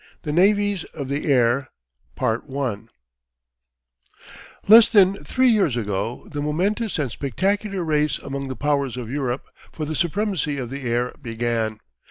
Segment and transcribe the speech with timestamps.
[0.23, 1.67] THE NAVIES of THE AIR
[4.67, 9.43] Less than three years ago the momentous and spectacular race among the Powers of Europe
[9.71, 11.81] for the supremacy of the air began.